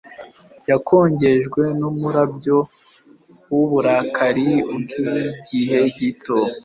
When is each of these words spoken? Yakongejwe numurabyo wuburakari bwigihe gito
Yakongejwe 0.69 1.61
numurabyo 1.79 2.57
wuburakari 3.51 4.49
bwigihe 4.79 5.79
gito 5.97 6.39